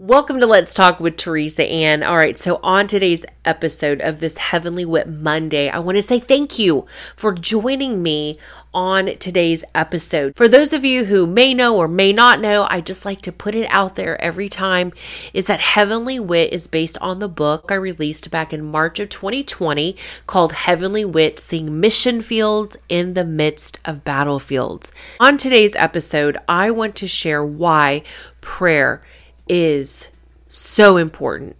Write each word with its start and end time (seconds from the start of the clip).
Welcome 0.00 0.38
to 0.38 0.46
Let's 0.46 0.74
Talk 0.74 1.00
with 1.00 1.16
Teresa 1.16 1.64
Ann. 1.64 2.04
All 2.04 2.16
right, 2.16 2.38
so 2.38 2.60
on 2.62 2.86
today's 2.86 3.26
episode 3.44 4.00
of 4.00 4.20
this 4.20 4.36
Heavenly 4.36 4.84
Wit 4.84 5.08
Monday, 5.08 5.68
I 5.68 5.80
want 5.80 5.96
to 5.96 6.04
say 6.04 6.20
thank 6.20 6.56
you 6.56 6.86
for 7.16 7.32
joining 7.32 8.00
me 8.00 8.38
on 8.72 9.16
today's 9.18 9.64
episode. 9.74 10.36
For 10.36 10.46
those 10.46 10.72
of 10.72 10.84
you 10.84 11.06
who 11.06 11.26
may 11.26 11.52
know 11.52 11.76
or 11.76 11.88
may 11.88 12.12
not 12.12 12.40
know, 12.40 12.68
I 12.70 12.80
just 12.80 13.04
like 13.04 13.22
to 13.22 13.32
put 13.32 13.56
it 13.56 13.66
out 13.70 13.96
there 13.96 14.22
every 14.22 14.48
time 14.48 14.92
is 15.34 15.46
that 15.46 15.58
Heavenly 15.58 16.20
Wit 16.20 16.52
is 16.52 16.68
based 16.68 16.96
on 16.98 17.18
the 17.18 17.28
book 17.28 17.72
I 17.72 17.74
released 17.74 18.30
back 18.30 18.52
in 18.52 18.70
March 18.70 19.00
of 19.00 19.08
2020 19.08 19.96
called 20.28 20.52
Heavenly 20.52 21.04
Wit 21.04 21.40
Seeing 21.40 21.80
Mission 21.80 22.22
Fields 22.22 22.76
in 22.88 23.14
the 23.14 23.24
Midst 23.24 23.80
of 23.84 24.04
Battlefields. 24.04 24.92
On 25.18 25.36
today's 25.36 25.74
episode, 25.74 26.38
I 26.46 26.70
want 26.70 26.94
to 26.94 27.08
share 27.08 27.44
why 27.44 28.04
prayer 28.40 29.02
is 29.48 30.08
so 30.48 30.96
important. 30.96 31.56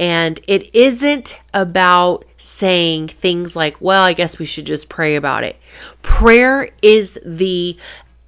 And 0.00 0.40
it 0.46 0.72
isn't 0.74 1.40
about 1.52 2.24
saying 2.36 3.08
things 3.08 3.56
like, 3.56 3.80
well, 3.80 4.04
I 4.04 4.12
guess 4.12 4.38
we 4.38 4.46
should 4.46 4.66
just 4.66 4.88
pray 4.88 5.16
about 5.16 5.42
it. 5.42 5.56
Prayer 6.02 6.70
is 6.82 7.18
the 7.24 7.76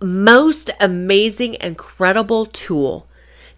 most 0.01 0.71
amazing, 0.81 1.57
incredible 1.61 2.47
tool 2.47 3.07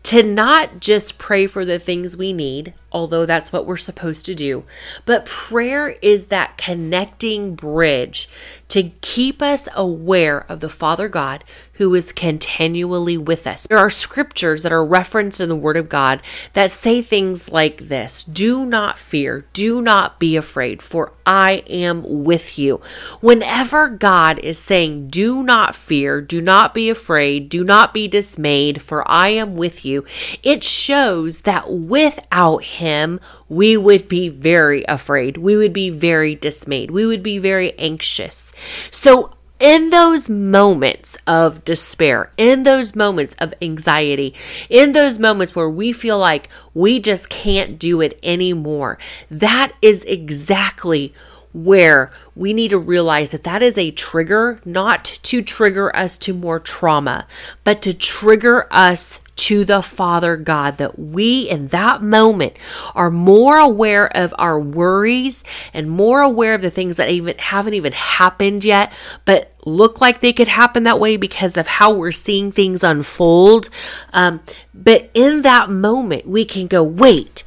to 0.03 0.23
not 0.23 0.81
just 0.81 1.17
pray 1.17 1.47
for 1.47 1.65
the 1.65 1.79
things 1.79 2.17
we 2.17 2.33
need, 2.33 2.75
although 2.93 3.27
that's 3.27 3.53
what 3.53 3.67
we're 3.67 3.77
supposed 3.77 4.27
to 4.27 4.35
do, 4.35 4.65
but 5.05 5.25
prayer 5.25 5.97
is 6.03 6.27
that 6.27 6.57
connecting 6.57 7.55
bridge 7.55 8.29
to 8.69 8.91
keep 9.01 9.43
us 9.43 9.69
aware 9.75 10.51
of 10.51 10.61
the 10.61 10.69
Father 10.69 11.09
God 11.09 11.45
who 11.75 11.95
is 11.95 12.13
continually 12.13 13.19
with 13.19 13.47
us. 13.47 13.67
There 13.67 13.77
are 13.79 13.91
scriptures 13.91 14.63
that 14.63 14.73
are 14.73 14.85
referenced 14.85 15.41
in 15.41 15.49
the 15.49 15.57
Word 15.57 15.77
of 15.77 15.89
God 15.89 16.23
that 16.53 16.71
say 16.71 17.03
things 17.03 17.51
like 17.51 17.89
this 17.89 18.25
Do 18.25 18.65
not 18.65 18.99
fear, 18.99 19.47
do 19.53 19.83
not 19.83 20.21
be 20.21 20.37
afraid, 20.37 20.81
for 20.81 21.13
I 21.27 21.65
am 21.67 22.25
with 22.25 22.59
you. 22.59 22.81
Whenever 23.21 23.89
God 23.89 24.39
is 24.39 24.59
saying, 24.59 25.09
Do 25.09 25.43
not 25.43 25.75
fear, 25.75 26.21
do 26.21 26.41
not 26.41 26.73
be 26.73 26.89
afraid, 26.89 27.49
do 27.49 27.65
not 27.65 27.93
be 27.93 28.07
dismayed, 28.07 28.81
for 28.81 29.09
I 29.11 29.31
am 29.31 29.57
with 29.57 29.85
you, 29.85 30.05
it 30.43 30.63
shows 30.63 31.43
that 31.43 31.71
without 31.71 32.63
Him, 32.83 33.21
we 33.49 33.77
would 33.77 34.09
be 34.09 34.29
very 34.29 34.85
afraid. 34.89 35.37
We 35.37 35.57
would 35.57 35.73
be 35.73 35.89
very 35.89 36.35
dismayed. 36.35 36.91
We 36.91 37.07
would 37.07 37.23
be 37.23 37.39
very 37.39 37.79
anxious. 37.79 38.53
So, 38.91 39.35
in 39.61 39.91
those 39.91 40.29
moments 40.29 41.17
of 41.25 41.65
despair, 41.65 42.33
in 42.37 42.65
those 42.65 42.97
moments 42.97 43.37
of 43.39 43.55
anxiety, 43.63 44.35
in 44.69 44.91
those 44.91 45.21
moments 45.21 45.55
where 45.55 45.71
we 45.71 45.93
feel 45.93 46.19
like 46.19 46.49
we 46.75 46.99
just 46.99 47.29
can't 47.29 47.79
do 47.79 48.01
it 48.01 48.19
anymore, 48.25 48.99
that 49.31 49.73
is 49.81 50.03
exactly 50.05 51.15
where 51.53 52.11
we 52.35 52.53
need 52.53 52.71
to 52.71 52.79
realize 52.79 53.31
that 53.31 53.45
that 53.45 53.63
is 53.63 53.79
a 53.79 53.93
trigger, 53.93 54.61
not 54.65 55.05
to 55.23 55.43
trigger 55.43 55.95
us 55.95 56.19
to 56.19 56.35
more 56.35 56.59
trauma, 56.59 57.27
but 57.63 57.81
to 57.83 57.95
trigger 57.95 58.67
us 58.71 59.21
to 59.43 59.65
the 59.65 59.83
Father 59.83 60.37
God, 60.37 60.77
that 60.77 61.01
we 61.01 61.51
in 61.51 61.67
that 61.69 62.01
moment 62.01 62.57
are 62.95 63.11
more 63.11 63.57
aware 63.57 64.07
of 64.17 64.33
our 64.39 64.61
worries 64.61 65.43
and 65.75 65.91
more 65.91 66.21
aware 66.21 66.55
of 66.55 66.63
the 66.63 66.71
things 66.71 66.97
that 66.97 67.11
even 67.11 67.37
haven't 67.39 67.75
even 67.75 67.93
happened 67.93 68.65
yet, 68.65 68.93
but 69.25 69.53
look 69.65 70.01
like 70.01 70.21
they 70.21 70.33
could 70.33 70.47
happen 70.47 70.85
that 70.85 71.01
way 71.01 71.17
because 71.17 71.57
of 71.57 71.67
how 71.67 71.93
we're 71.93 72.13
seeing 72.13 72.53
things 72.53 72.85
unfold. 72.85 73.69
Um, 74.13 74.41
but 74.73 75.11
in 75.13 75.43
that 75.43 75.69
moment, 75.69 76.25
we 76.25 76.45
can 76.45 76.69
go, 76.69 76.85
wait, 76.85 77.43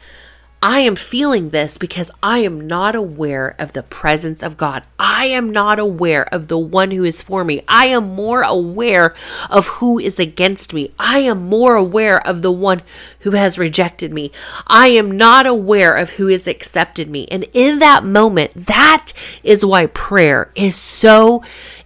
I 0.68 0.80
am 0.80 0.96
feeling 0.96 1.52
this 1.52 1.78
because 1.78 2.10
I 2.24 2.40
am 2.40 2.66
not 2.66 2.96
aware 2.96 3.56
of 3.60 3.74
the 3.74 3.84
presence 3.84 4.42
of 4.42 4.58
God. 4.58 4.82
I 4.98 5.26
am 5.26 5.52
not 5.52 5.78
aware 5.78 6.24
of 6.34 6.48
the 6.48 6.58
one 6.58 6.90
who 6.90 7.04
is 7.04 7.22
for 7.22 7.44
me. 7.44 7.62
I 7.68 7.86
am 7.86 8.16
more 8.16 8.42
aware 8.42 9.14
of 9.52 9.68
who 9.68 10.00
is 10.00 10.20
against 10.20 10.74
me. 10.74 10.92
I 10.98 11.20
am 11.20 11.46
more 11.46 11.76
aware 11.76 12.20
of 12.28 12.42
the 12.42 12.52
one 12.52 12.82
who 13.20 13.32
has 13.32 13.60
rejected 13.60 14.12
me. 14.12 14.32
I 14.66 14.88
am 14.88 15.12
not 15.12 15.46
aware 15.46 15.96
of 15.96 16.14
who 16.14 16.30
has 16.30 16.48
accepted 16.48 17.12
me. 17.12 17.28
And 17.30 17.46
in 17.54 17.78
that 17.78 18.04
moment, 18.04 18.54
that 18.56 19.14
is 19.44 19.64
why 19.64 19.86
prayer 19.86 20.52
is 20.56 20.76
so 20.76 21.44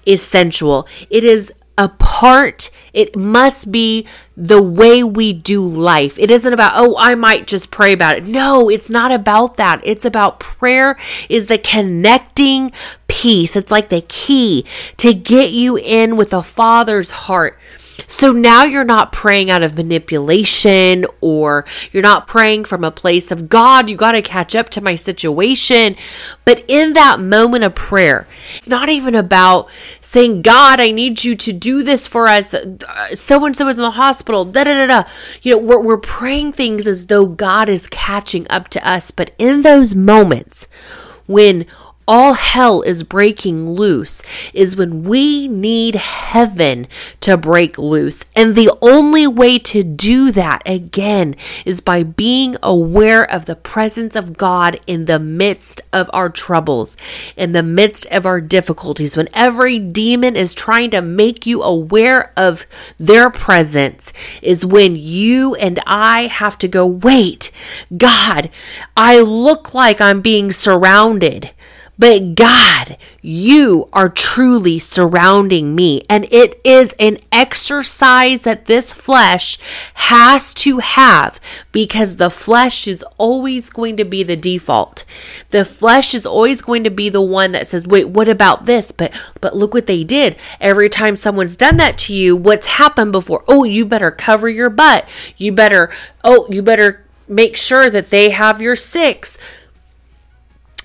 essential. 0.08 0.88
It 1.09 1.26
is 1.26 1.52
a 1.78 1.90
part, 1.90 2.70
it 2.94 3.16
must 3.16 3.72
be 3.72 4.08
the 4.36 4.62
way 4.62 5.04
we 5.04 5.34
do 5.34 5.66
life. 5.66 6.18
It 6.18 6.32
isn't 6.32 6.54
about, 6.54 6.74
oh, 6.76 6.96
I 6.98 7.16
might 7.16 7.48
just 7.48 7.72
pray 7.72 7.94
about 7.94 8.18
it. 8.18 8.26
No, 8.26 8.70
it's 8.70 8.90
not 8.90 9.12
about 9.12 9.58
that. 9.58 9.82
It's 9.84 10.06
about 10.06 10.40
prayer 10.40 10.98
is 11.28 11.48
the 11.48 11.58
connecting 11.58 12.72
piece. 13.08 13.56
It's 13.56 13.72
like 13.72 13.90
the 13.90 14.02
key 14.02 14.66
to 14.98 15.14
get 15.14 15.52
you 15.52 15.78
in 15.78 16.16
with 16.16 16.30
the 16.30 16.44
Father's 16.44 17.10
heart. 17.10 17.60
So 18.08 18.32
now 18.32 18.64
you're 18.64 18.84
not 18.84 19.12
praying 19.12 19.50
out 19.50 19.64
of 19.64 19.76
manipulation 19.76 21.06
or 21.22 21.66
you're 21.92 22.04
not 22.04 22.28
praying 22.28 22.66
from 22.66 22.84
a 22.84 22.92
place 22.92 23.32
of 23.32 23.50
God, 23.50 23.90
you 23.90 23.96
got 23.96 24.14
to 24.14 24.22
catch 24.22 24.56
up 24.56 24.70
to 24.70 24.82
my 24.82 24.96
situation. 24.96 25.96
But 26.46 26.64
in 26.68 26.94
that 26.94 27.20
moment 27.20 27.64
of 27.64 27.76
prayer, 27.76 28.28
it's 28.56 28.70
not 28.70 28.90
even 28.90 29.16
about 29.16 29.70
saying, 30.02 30.42
God, 30.42 30.80
I 30.80 30.92
need 30.92 31.24
you 31.24 31.36
to 31.36 31.54
do 31.54 31.84
this 31.84 32.08
for 32.08 32.28
us. 32.28 32.52
So 33.16 33.46
and 33.46 33.56
so 33.56 33.68
is 33.68 33.78
in 33.78 33.84
the 33.84 33.92
hospital. 33.92 34.46
Da 34.46 34.64
da 34.64 34.74
da 34.74 34.86
da. 34.88 35.09
You 35.42 35.52
know, 35.52 35.58
we're, 35.59 35.82
we're 35.82 35.98
praying 35.98 36.54
things 36.54 36.88
as 36.88 37.08
though 37.08 37.26
God 37.26 37.70
is 37.70 37.88
catching 37.88 38.48
up 38.50 38.68
to 38.70 38.88
us. 38.88 39.12
But 39.12 39.34
in 39.38 39.62
those 39.62 39.96
moments, 39.96 40.68
when 41.28 41.66
all 42.09 42.34
hell 42.34 42.81
is 42.81 43.03
breaking 43.03 43.70
loose 43.70 44.24
is 44.52 44.75
when 44.75 45.03
we 45.03 45.47
need 45.47 45.94
heaven 45.94 46.88
to 47.20 47.38
break 47.38 47.78
loose. 47.78 48.25
And 48.36 48.56
the 48.56 48.72
only 48.81 49.28
way 49.28 49.59
to 49.59 49.84
do 49.84 50.31
that 50.31 50.64
again 50.66 51.36
is 51.66 51.81
by 51.81 52.02
being 52.02 52.58
aware 52.64 53.24
of 53.31 53.46
the 53.46 53.56
presence 53.56 54.16
of 54.16 54.38
God 54.38 54.80
in 54.88 55.06
the 55.06 55.20
midst 55.20 55.81
of 55.94 56.09
our 56.12 56.30
troubles, 56.30 56.97
in 57.38 57.52
the 57.52 57.62
midst 57.62 58.08
of 58.08 58.26
our 58.26 58.41
difficulties. 58.41 59.16
When 59.16 59.30
every 59.31 59.78
demon 59.78 60.36
is 60.36 60.56
trying 60.56 60.90
to 60.90 61.03
make 61.03 61.46
you 61.46 61.62
aware 61.62 62.34
of 62.36 62.66
their 63.00 63.30
presence, 63.30 64.12
is 64.41 64.66
when 64.66 64.96
you 64.96 65.53
and 65.56 65.80
I 65.86 66.22
have 66.22 66.58
to 66.58 66.68
go, 66.68 66.88
wait, 66.88 67.52
God, 67.96 68.50
I 68.97 69.20
look 69.20 69.76
like 69.76 70.02
I'm 70.02 70.22
being 70.22 70.52
surrounded. 70.52 71.52
But 72.00 72.36
God, 72.36 72.98
you 73.22 73.90
are 73.92 74.08
truly 74.08 74.80
surrounding 74.80 75.76
me. 75.76 76.06
And 76.10 76.26
it 76.32 76.60
is 76.64 76.96
an 76.98 77.18
exercise 77.30 78.44
that 78.44 78.66
this 78.66 78.94
flesh 78.94 79.58
has 79.96 80.54
to 80.56 80.78
have 80.78 81.42
because 81.74 82.16
the 82.16 82.30
flesh 82.30 82.88
is 82.88 83.04
always 83.18 83.70
going 83.70 83.98
to 83.98 84.06
be 84.06 84.24
the 84.24 84.38
default. 84.38 85.04
The 85.50 85.66
flesh 85.66 86.14
is 86.14 86.26
always 86.26 86.62
going 86.62 86.86
to 86.86 86.90
be 86.90 87.09
the 87.09 87.22
one 87.22 87.52
that 87.52 87.68
says, 87.68 87.86
wait, 87.86 88.08
what 88.08 88.30
about 88.30 88.66
this? 88.66 88.94
But, 88.94 89.12
but 89.42 89.58
look 89.58 89.74
what 89.74 89.88
they 89.88 90.06
did. 90.06 90.38
Every 90.62 90.88
time 90.88 91.18
someone's 91.18 91.58
done 91.58 91.76
that 91.78 91.98
to 92.00 92.14
you, 92.14 92.34
what's 92.34 92.68
happened 92.68 93.12
before? 93.12 93.44
Oh, 93.46 93.66
you 93.66 93.86
better 93.86 94.09
cover 94.09 94.48
your 94.48 94.70
butt. 94.70 95.06
You 95.36 95.52
better, 95.52 95.92
oh, 96.24 96.48
you 96.50 96.62
better 96.62 97.06
make 97.28 97.58
sure 97.58 97.90
that 97.90 98.09
they 98.09 98.30
have 98.30 98.62
your 98.62 98.76
six 98.76 99.38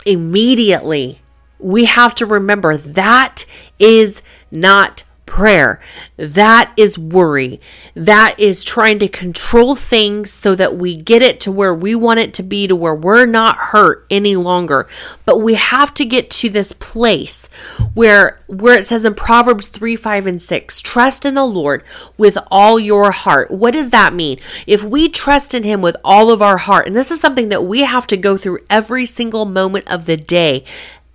immediately. 0.04 1.20
We 1.58 1.84
have 1.86 2.14
to 2.16 2.26
remember 2.26 2.76
that 2.76 3.44
is 3.78 4.22
not 4.50 5.03
prayer. 5.26 5.80
That 6.16 6.72
is 6.76 6.98
worry. 6.98 7.60
That 7.94 8.34
is 8.38 8.64
trying 8.64 8.98
to 9.00 9.08
control 9.08 9.74
things 9.74 10.30
so 10.30 10.54
that 10.54 10.76
we 10.76 10.96
get 10.96 11.22
it 11.22 11.40
to 11.40 11.52
where 11.52 11.74
we 11.74 11.94
want 11.94 12.20
it 12.20 12.34
to 12.34 12.42
be, 12.42 12.66
to 12.66 12.76
where 12.76 12.94
we're 12.94 13.26
not 13.26 13.56
hurt 13.56 14.06
any 14.10 14.36
longer. 14.36 14.88
But 15.24 15.38
we 15.38 15.54
have 15.54 15.94
to 15.94 16.04
get 16.04 16.30
to 16.30 16.48
this 16.48 16.72
place 16.72 17.48
where, 17.94 18.40
where 18.46 18.78
it 18.78 18.86
says 18.86 19.04
in 19.04 19.14
Proverbs 19.14 19.68
3, 19.68 19.96
5, 19.96 20.26
and 20.26 20.42
6, 20.42 20.82
trust 20.82 21.24
in 21.24 21.34
the 21.34 21.44
Lord 21.44 21.82
with 22.16 22.38
all 22.50 22.78
your 22.78 23.10
heart. 23.10 23.50
What 23.50 23.72
does 23.72 23.90
that 23.90 24.14
mean? 24.14 24.38
If 24.66 24.84
we 24.84 25.08
trust 25.08 25.54
in 25.54 25.62
Him 25.62 25.80
with 25.80 25.96
all 26.04 26.30
of 26.30 26.42
our 26.42 26.58
heart, 26.58 26.86
and 26.86 26.94
this 26.94 27.10
is 27.10 27.20
something 27.20 27.48
that 27.48 27.64
we 27.64 27.80
have 27.80 28.06
to 28.08 28.16
go 28.16 28.36
through 28.36 28.60
every 28.68 29.06
single 29.06 29.44
moment 29.44 29.88
of 29.88 30.06
the 30.06 30.16
day, 30.16 30.64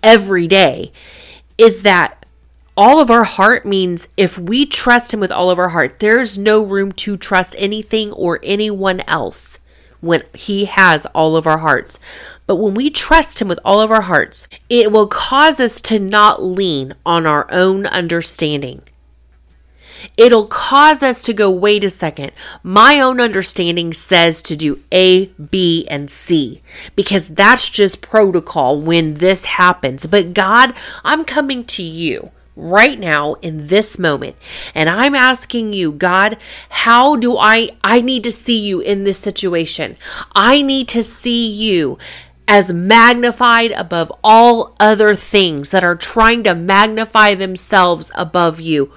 every 0.04 0.48
day 0.48 0.92
is 1.58 1.84
that 1.84 2.19
all 2.78 3.02
of 3.02 3.10
our 3.12 3.26
heart 3.26 3.66
means 3.66 4.08
if 4.16 4.38
we 4.38 4.66
trust 4.66 5.14
Him 5.14 5.20
with 5.20 5.32
all 5.32 5.50
of 5.50 5.60
our 5.60 5.70
heart, 5.70 6.00
there's 6.00 6.38
no 6.38 6.64
room 6.64 6.92
to 6.94 7.18
trust 7.18 7.56
anything 7.58 8.12
or 8.14 8.40
anyone 8.44 9.02
else 9.02 9.60
when 10.02 10.24
He 10.34 10.66
has 10.66 11.06
all 11.08 11.36
of 11.36 11.46
our 11.46 11.58
hearts. 11.60 12.00
But 12.48 12.56
when 12.56 12.74
we 12.74 12.90
trust 12.90 13.42
Him 13.42 13.48
with 13.48 13.60
all 13.66 13.82
of 13.82 13.92
our 13.92 14.04
hearts, 14.04 14.48
it 14.70 14.92
will 14.92 15.08
cause 15.08 15.60
us 15.60 15.82
to 15.82 16.00
not 16.00 16.42
lean 16.42 16.94
on 17.06 17.26
our 17.26 17.46
own 17.52 17.86
understanding. 17.86 18.82
it'll 20.18 20.46
cause 20.48 21.04
us 21.04 21.24
to 21.24 21.34
go, 21.34 21.50
wait 21.52 21.84
a 21.84 21.90
second. 21.90 22.32
My 22.64 23.00
own 23.02 23.20
understanding 23.20 23.94
says 23.94 24.42
to 24.44 24.56
do 24.56 24.82
A, 24.92 25.28
B, 25.28 25.86
and 25.90 26.10
C 26.10 26.62
because 26.96 27.30
that's 27.30 27.70
just 27.70 28.02
protocol 28.02 28.80
when 28.80 29.16
this 29.16 29.46
happens. 29.46 30.08
But 30.08 30.34
God, 30.34 30.74
I'm 31.04 31.26
coming 31.26 31.66
to 31.66 31.84
you 31.84 32.32
right 32.60 33.00
now 33.00 33.34
in 33.36 33.68
this 33.68 33.98
moment 33.98 34.36
and 34.76 34.90
i'm 34.90 35.16
asking 35.16 35.74
you 35.74 35.92
god 35.92 36.38
how 36.70 37.16
do 37.16 37.38
i 37.38 37.70
i 37.84 38.02
need 38.02 38.24
to 38.24 38.32
see 38.32 38.60
you 38.60 38.80
in 38.80 39.04
this 39.04 39.18
situation 39.18 39.96
i 40.34 40.62
need 40.62 40.88
to 40.88 41.02
see 41.02 41.48
you 41.48 41.98
as 42.48 42.74
magnified 42.74 43.72
above 43.72 44.12
all 44.24 44.76
other 44.80 45.14
things 45.16 45.70
that 45.70 45.84
are 45.84 45.96
trying 45.96 46.44
to 46.44 46.56
magnify 46.56 47.34
themselves 47.36 48.12
above 48.16 48.60
you 48.60 48.92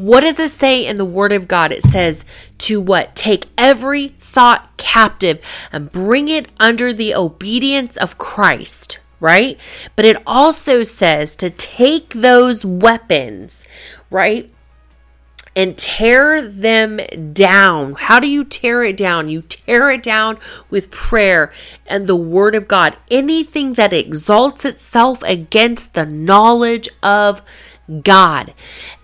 what 0.00 0.22
does 0.22 0.40
it 0.40 0.48
say 0.48 0.86
in 0.86 0.96
the 0.96 1.04
Word 1.04 1.30
of 1.30 1.46
God? 1.46 1.72
It 1.72 1.82
says 1.82 2.24
to 2.56 2.80
what? 2.80 3.14
Take 3.14 3.48
every 3.58 4.08
thought 4.08 4.78
captive 4.78 5.44
and 5.70 5.92
bring 5.92 6.28
it 6.28 6.50
under 6.58 6.90
the 6.90 7.14
obedience 7.14 7.98
of 7.98 8.16
Christ, 8.16 8.98
right? 9.20 9.58
But 9.94 10.04
it 10.04 10.22
also 10.26 10.82
says 10.82 11.36
to 11.36 11.50
take 11.50 12.14
those 12.14 12.64
weapons, 12.64 13.64
right? 14.10 14.50
and 15.56 15.76
tear 15.76 16.40
them 16.40 16.98
down. 17.32 17.94
How 17.94 18.20
do 18.20 18.28
you 18.28 18.44
tear 18.44 18.84
it 18.84 18.96
down? 18.96 19.28
You 19.28 19.42
tear 19.42 19.90
it 19.90 20.02
down 20.02 20.38
with 20.70 20.90
prayer 20.90 21.52
and 21.86 22.06
the 22.06 22.16
Word 22.16 22.54
of 22.54 22.68
God. 22.68 22.96
Anything 23.10 23.74
that 23.74 23.92
exalts 23.92 24.64
itself 24.64 25.22
against 25.24 25.94
the 25.94 26.06
knowledge 26.06 26.88
of 27.02 27.42
God. 28.02 28.54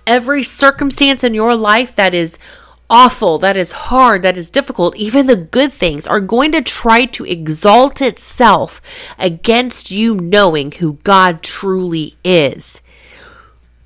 Every 0.07 0.45
circumstance 0.45 1.25
in 1.25 1.35
your 1.35 1.57
life 1.57 1.97
that 1.97 2.15
is 2.15 2.39
awful, 2.89 3.39
that 3.39 3.57
is 3.57 3.73
hard, 3.73 4.23
that 4.23 4.37
is 4.37 4.51
difficult, 4.51 4.97
even 4.97 5.27
the 5.27 5.37
good 5.37 5.73
things 5.73 6.07
are 6.07 6.21
going 6.21 6.53
to 6.53 6.63
try 6.63 7.05
to 7.07 7.25
exalt 7.25 8.01
itself 8.01 8.81
against 9.19 9.91
you 9.91 10.15
knowing 10.15 10.73
who 10.73 10.95
God 11.05 11.43
truly 11.43 12.17
is. 12.25 12.81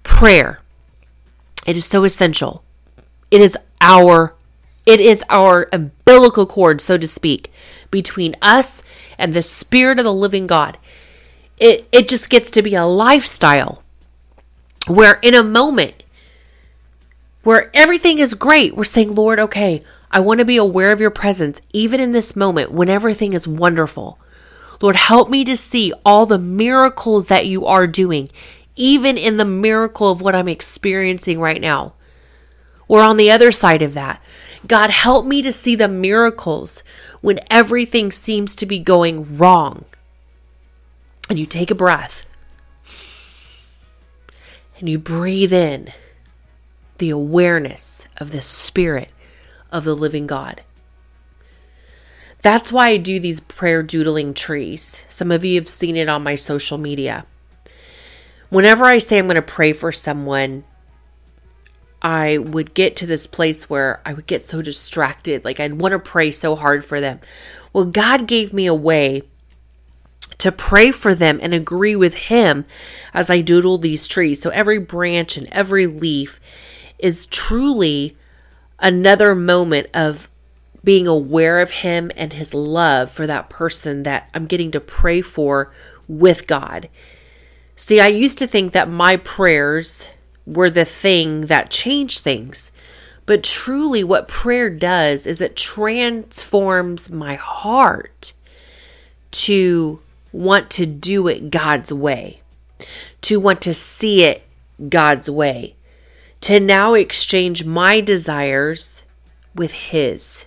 Prayer. 0.03 0.61
It 1.67 1.77
is 1.77 1.87
so 1.87 2.05
essential. 2.05 2.65
It 3.31 3.41
is 3.41 3.57
our 3.81 4.35
it 4.87 4.99
is 4.99 5.23
our 5.29 5.69
umbilical 5.73 6.47
cord, 6.47 6.81
so 6.81 6.97
to 6.99 7.07
speak, 7.07 7.53
between 7.91 8.35
us 8.41 8.83
and 9.19 9.35
the 9.35 9.43
spirit 9.43 9.99
of 9.99 10.05
the 10.05 10.13
living 10.13 10.47
God. 10.47 10.79
It 11.59 11.87
it 11.93 12.09
just 12.09 12.31
gets 12.31 12.51
to 12.53 12.63
be 12.63 12.75
a 12.75 12.87
lifestyle 12.87 13.83
where 14.87 15.21
in 15.23 15.35
a 15.35 15.43
moment 15.43 16.00
where 17.51 17.69
everything 17.75 18.21
is 18.21 18.35
great, 18.35 18.77
we're 18.77 18.85
saying, 18.85 19.13
Lord, 19.13 19.41
okay, 19.41 19.83
I 20.13 20.21
want 20.21 20.39
to 20.39 20.45
be 20.45 20.57
aware 20.57 20.93
of 20.93 21.01
your 21.01 21.11
presence, 21.11 21.61
even 21.73 21.99
in 21.99 22.13
this 22.13 22.37
moment 22.37 22.71
when 22.71 22.89
everything 22.89 23.33
is 23.33 23.49
wonderful. 23.49 24.21
Lord, 24.81 24.95
help 24.95 25.29
me 25.29 25.43
to 25.43 25.57
see 25.57 25.93
all 26.05 26.27
the 26.27 26.39
miracles 26.39 27.27
that 27.27 27.47
you 27.47 27.67
are 27.67 27.89
doing, 27.89 28.31
even 28.77 29.19
in 29.19 29.37
the 29.37 29.45
miracle 29.45 30.13
of 30.13 30.21
what 30.21 30.37
I'm 30.37 30.47
experiencing 30.47 31.41
right 31.41 31.61
now. 31.61 31.95
Or 32.87 33.03
on 33.03 33.17
the 33.17 33.33
other 33.33 33.51
side 33.51 33.83
of 33.83 33.95
that, 33.95 34.23
God, 34.65 34.91
help 34.91 35.27
me 35.27 35.43
to 35.43 35.53
see 35.53 35.75
the 35.75 35.89
miracles 35.89 36.85
when 37.21 37.41
everything 37.51 38.13
seems 38.13 38.55
to 38.55 38.65
be 38.65 38.79
going 38.79 39.37
wrong. 39.39 39.87
And 41.29 41.37
you 41.37 41.47
take 41.47 41.73
a 41.73 41.75
breath 41.75 42.25
and 44.79 44.89
you 44.89 45.01
breathe 45.01 45.53
in 45.53 45.93
the 47.01 47.11
awareness 47.11 48.07
of 48.19 48.31
the 48.31 48.43
Spirit 48.43 49.11
of 49.73 49.85
the 49.85 49.97
living 49.97 50.27
God. 50.27 50.63
That's 52.43 52.71
why 52.71 52.89
I 52.89 52.97
do 52.99 53.19
these 53.19 53.41
prayer 53.41 53.83
doodling 53.83 54.35
trees. 54.35 55.05
Some 55.09 55.31
of 55.31 55.45
you 55.45 55.57
have 55.57 55.69
seen 55.69 55.97
it 55.97 56.09
on 56.09 56.23
my 56.23 56.37
social 56.37 56.79
media. 56.79 57.27
Whenever 58.51 58.85
I 58.85 58.99
say 58.99 59.19
I'm 59.19 59.27
going 59.27 59.37
to 59.37 59.43
pray 59.43 59.73
for 59.73 59.93
someone, 59.93 60.65
I 62.03 62.39
would 62.39 62.75
get 62.75 62.97
to 62.97 63.07
this 63.07 63.27
place 63.27 63.69
where 63.69 64.01
I 64.05 64.13
would 64.13 64.27
get 64.27 64.43
so 64.43 64.63
distracted. 64.63 65.45
Like 65.45 65.59
I'd 65.59 65.81
want 65.81 65.93
to 65.93 65.99
pray 65.99 66.31
so 66.31 66.55
hard 66.55 66.85
for 66.85 67.01
them. 67.01 67.21
Well, 67.73 67.85
God 67.85 68.27
gave 68.27 68.53
me 68.53 68.67
a 68.67 68.75
way 68.75 69.23
to 70.39 70.51
pray 70.51 70.91
for 70.91 71.15
them 71.15 71.39
and 71.43 71.53
agree 71.53 71.95
with 71.95 72.15
Him 72.15 72.65
as 73.13 73.29
I 73.29 73.43
doodle 73.43 73.79
these 73.79 74.09
trees. 74.09 74.41
So 74.41 74.51
every 74.51 74.79
branch 74.79 75.37
and 75.37 75.47
every 75.49 75.87
leaf 75.87 76.41
is 77.03 77.27
truly 77.27 78.17
another 78.79 79.35
moment 79.35 79.89
of 79.95 80.29
being 80.83 81.07
aware 81.07 81.61
of 81.61 81.71
Him 81.71 82.11
and 82.17 82.33
His 82.33 82.55
love 82.55 83.11
for 83.11 83.27
that 83.27 83.51
person 83.51 84.03
that 84.05 84.31
I'm 84.35 84.47
getting 84.47 84.71
to 84.71 84.81
pray 84.81 85.21
for 85.21 85.71
with 86.09 86.47
God. 86.47 86.89
See, 87.77 88.01
I 88.01 88.09
used 88.09 88.39
to 88.39 88.47
think 88.47 88.73
that 88.73 88.89
my 88.89 89.17
prayers 89.17 90.09
were 90.47 90.71
the 90.71 90.85
thing 90.85 91.47
that 91.47 91.71
changed 91.71 92.21
things. 92.21 92.73
But 93.27 93.45
truly, 93.45 94.03
what 94.03 94.29
prayer 94.29 94.69
does 94.69 95.27
is 95.27 95.41
it 95.41 95.57
transforms 95.57 97.11
my 97.11 97.37
heart 97.37 98.33
to 99.31 100.01
want 100.33 100.71
to 100.71 100.87
do 100.87 101.29
it 101.29 101.51
God's 101.51 101.93
way, 101.93 102.41
to 103.23 103.39
want 103.39 103.63
to 103.63 103.75
see 103.75 104.25
it 104.25 104.43
God's 104.89 105.31
way, 105.31 105.77
to 106.43 106.61
now 106.61 106.95
exchange 106.95 107.65
my 107.65 108.01
desires 108.01 109.03
with 109.55 109.73
His. 109.73 110.47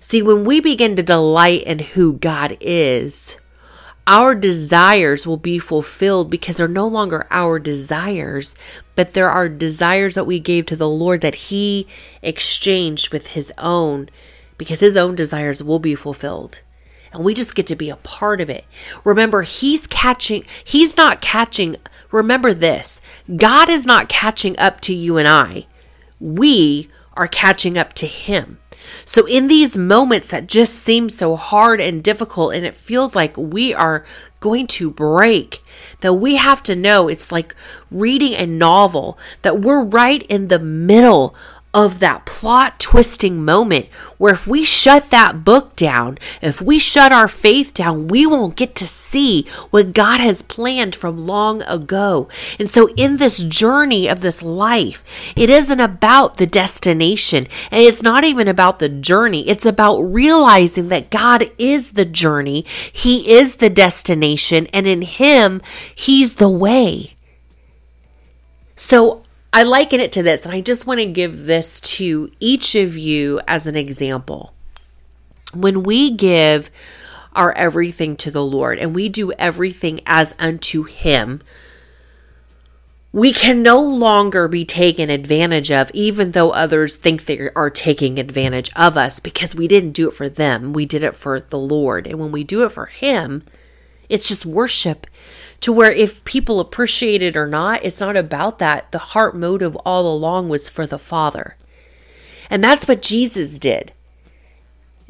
See, 0.00 0.22
when 0.22 0.44
we 0.44 0.60
begin 0.60 0.96
to 0.96 1.02
delight 1.02 1.64
in 1.64 1.80
who 1.80 2.14
God 2.14 2.56
is, 2.60 3.36
our 4.06 4.34
desires 4.34 5.26
will 5.26 5.36
be 5.36 5.58
fulfilled 5.58 6.30
because 6.30 6.56
they're 6.56 6.68
no 6.68 6.86
longer 6.86 7.26
our 7.30 7.58
desires, 7.58 8.54
but 8.94 9.12
there 9.12 9.28
are 9.28 9.48
desires 9.48 10.14
that 10.14 10.26
we 10.26 10.40
gave 10.40 10.64
to 10.66 10.76
the 10.76 10.88
Lord 10.88 11.20
that 11.20 11.34
He 11.34 11.86
exchanged 12.22 13.12
with 13.12 13.28
His 13.28 13.52
own 13.58 14.08
because 14.56 14.80
His 14.80 14.96
own 14.96 15.14
desires 15.14 15.62
will 15.62 15.78
be 15.78 15.94
fulfilled 15.94 16.62
and 17.12 17.24
we 17.24 17.34
just 17.34 17.54
get 17.54 17.66
to 17.66 17.76
be 17.76 17.90
a 17.90 17.96
part 17.96 18.40
of 18.40 18.50
it. 18.50 18.64
Remember, 19.04 19.42
he's 19.42 19.86
catching, 19.86 20.44
he's 20.64 20.96
not 20.96 21.20
catching. 21.22 21.76
Remember 22.10 22.54
this 22.54 23.00
God 23.34 23.68
is 23.68 23.86
not 23.86 24.08
catching 24.08 24.58
up 24.58 24.80
to 24.82 24.94
you 24.94 25.16
and 25.16 25.28
I. 25.28 25.66
We 26.20 26.88
are 27.14 27.28
catching 27.28 27.76
up 27.76 27.92
to 27.94 28.06
him. 28.06 28.58
So, 29.04 29.26
in 29.26 29.48
these 29.48 29.76
moments 29.76 30.30
that 30.30 30.46
just 30.46 30.74
seem 30.74 31.10
so 31.10 31.36
hard 31.36 31.80
and 31.80 32.02
difficult, 32.02 32.54
and 32.54 32.64
it 32.64 32.74
feels 32.74 33.14
like 33.14 33.36
we 33.36 33.74
are 33.74 34.04
going 34.40 34.66
to 34.68 34.90
break, 34.90 35.62
that 36.00 36.14
we 36.14 36.36
have 36.36 36.62
to 36.64 36.76
know 36.76 37.08
it's 37.08 37.32
like 37.32 37.54
reading 37.90 38.34
a 38.34 38.46
novel, 38.46 39.18
that 39.42 39.60
we're 39.60 39.82
right 39.82 40.22
in 40.24 40.48
the 40.48 40.58
middle 40.58 41.34
of 41.84 42.00
that 42.00 42.26
plot 42.26 42.80
twisting 42.80 43.44
moment 43.44 43.86
where 44.16 44.32
if 44.32 44.48
we 44.48 44.64
shut 44.64 45.10
that 45.10 45.44
book 45.44 45.76
down, 45.76 46.18
if 46.42 46.60
we 46.60 46.76
shut 46.76 47.12
our 47.12 47.28
faith 47.28 47.72
down, 47.72 48.08
we 48.08 48.26
won't 48.26 48.56
get 48.56 48.74
to 48.74 48.88
see 48.88 49.46
what 49.70 49.92
God 49.92 50.18
has 50.18 50.42
planned 50.42 50.96
from 50.96 51.26
long 51.26 51.62
ago. 51.62 52.28
And 52.58 52.68
so, 52.68 52.88
in 52.96 53.18
this 53.18 53.44
journey 53.44 54.08
of 54.08 54.22
this 54.22 54.42
life, 54.42 55.04
it 55.36 55.48
isn't 55.48 55.78
about 55.78 56.36
the 56.38 56.46
destination 56.46 57.46
and 57.70 57.82
it's 57.82 58.02
not 58.02 58.24
even 58.24 58.48
about 58.48 58.80
the 58.80 58.88
journey. 58.88 59.48
It's 59.48 59.66
about 59.66 60.00
realizing 60.00 60.88
that 60.88 61.10
God 61.10 61.48
is 61.58 61.92
the 61.92 62.04
journey, 62.04 62.64
He 62.92 63.30
is 63.30 63.56
the 63.56 63.70
destination, 63.70 64.66
and 64.72 64.86
in 64.86 65.02
Him, 65.02 65.62
He's 65.94 66.36
the 66.36 66.50
way. 66.50 67.14
So, 68.74 69.22
I 69.52 69.62
liken 69.62 70.00
it 70.00 70.12
to 70.12 70.22
this, 70.22 70.44
and 70.44 70.54
I 70.54 70.60
just 70.60 70.86
want 70.86 71.00
to 71.00 71.06
give 71.06 71.46
this 71.46 71.80
to 71.80 72.30
each 72.38 72.74
of 72.74 72.96
you 72.96 73.40
as 73.48 73.66
an 73.66 73.76
example. 73.76 74.54
When 75.54 75.82
we 75.82 76.10
give 76.10 76.70
our 77.34 77.52
everything 77.52 78.16
to 78.16 78.30
the 78.30 78.44
Lord 78.44 78.78
and 78.78 78.94
we 78.94 79.08
do 79.08 79.32
everything 79.32 80.00
as 80.06 80.34
unto 80.38 80.82
Him, 80.82 81.40
we 83.10 83.32
can 83.32 83.62
no 83.62 83.80
longer 83.80 84.48
be 84.48 84.66
taken 84.66 85.08
advantage 85.08 85.72
of, 85.72 85.90
even 85.94 86.32
though 86.32 86.50
others 86.50 86.96
think 86.96 87.24
they 87.24 87.48
are 87.56 87.70
taking 87.70 88.18
advantage 88.18 88.70
of 88.76 88.98
us 88.98 89.18
because 89.18 89.54
we 89.54 89.66
didn't 89.66 89.92
do 89.92 90.08
it 90.08 90.14
for 90.14 90.28
them. 90.28 90.74
We 90.74 90.84
did 90.84 91.02
it 91.02 91.16
for 91.16 91.40
the 91.40 91.58
Lord. 91.58 92.06
And 92.06 92.18
when 92.18 92.32
we 92.32 92.44
do 92.44 92.64
it 92.64 92.72
for 92.72 92.86
Him, 92.86 93.42
it's 94.10 94.28
just 94.28 94.44
worship 94.44 95.06
to 95.60 95.72
where 95.72 95.92
if 95.92 96.24
people 96.24 96.60
appreciate 96.60 97.22
it 97.22 97.36
or 97.36 97.46
not, 97.46 97.84
it's 97.84 98.00
not 98.00 98.16
about 98.16 98.58
that. 98.58 98.90
The 98.92 98.98
heart 98.98 99.36
motive 99.36 99.76
all 99.84 100.12
along 100.12 100.48
was 100.48 100.68
for 100.68 100.86
the 100.86 100.98
Father. 100.98 101.56
And 102.48 102.62
that's 102.62 102.86
what 102.86 103.02
Jesus 103.02 103.58
did. 103.58 103.92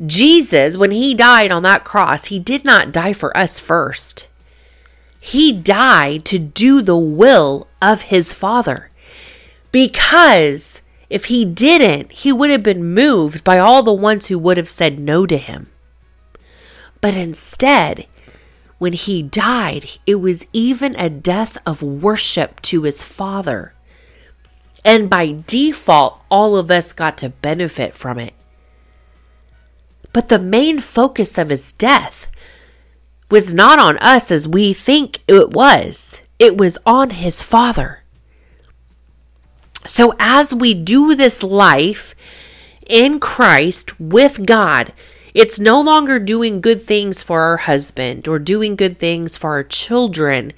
Jesus, 0.05 0.77
when 0.77 0.93
he 0.93 1.15
died 1.15 1.51
on 1.51 1.63
that 1.65 1.85
cross, 1.85 2.27
he 2.27 2.39
did 2.39 2.65
not 2.65 2.93
die 2.93 3.13
for 3.13 3.37
us 3.37 3.59
first. 3.59 4.29
He 5.21 5.53
died 5.53 6.25
to 6.27 6.39
do 6.39 6.81
the 6.81 6.97
will 6.97 7.67
of 7.83 8.03
his 8.03 8.33
Father. 8.33 8.91
Because 9.73 10.81
if 11.11 11.27
he 11.27 11.45
didn't, 11.45 12.13
he 12.13 12.33
would 12.33 12.51
have 12.51 12.63
been 12.63 12.95
moved 12.95 13.45
by 13.45 13.59
all 13.59 13.83
the 13.83 13.93
ones 13.93 14.27
who 14.27 14.39
would 14.39 14.57
have 14.57 14.71
said 14.71 14.99
no 14.99 15.27
to 15.27 15.37
him. 15.37 15.69
But 17.01 17.17
instead, 17.17 18.07
when 18.79 18.93
he 18.93 19.23
died, 19.23 19.91
it 20.07 20.17
was 20.17 20.47
even 20.53 20.95
a 20.97 21.11
death 21.11 21.59
of 21.67 21.83
worship 21.83 22.61
to 22.63 22.83
his 22.83 23.03
father. 23.03 23.75
And 24.85 25.11
by 25.11 25.43
default, 25.47 26.21
all 26.31 26.57
of 26.57 26.71
us 26.71 26.93
got 26.93 27.19
to 27.19 27.29
benefit 27.29 27.95
from 27.95 28.19
it. 28.19 28.35
But 30.13 30.29
the 30.29 30.39
main 30.39 30.79
focus 30.79 31.37
of 31.37 31.51
his 31.51 31.73
death 31.73 32.29
was 33.31 33.53
not 33.53 33.79
on 33.79 33.99
us 33.99 34.31
as 34.31 34.49
we 34.49 34.73
think 34.73 35.23
it 35.29 35.51
was, 35.51 36.23
it 36.39 36.57
was 36.57 36.79
on 36.87 37.11
his 37.11 37.43
father. 37.43 38.03
So, 39.85 40.15
as 40.19 40.55
we 40.55 40.75
do 40.75 41.15
this 41.15 41.43
life 41.43 42.15
in 42.87 43.21
Christ 43.21 43.99
with 44.01 44.47
God, 44.47 44.93
it's 45.39 45.61
no 45.61 45.81
longer 45.81 46.19
doing 46.19 46.61
good 46.61 46.83
things 46.83 47.23
for 47.23 47.43
our 47.43 47.59
husband 47.59 48.27
or 48.27 48.41
doing 48.41 48.75
good 48.75 48.99
things 48.99 49.37
for 49.37 49.51
our 49.51 49.63
children, 49.63 50.53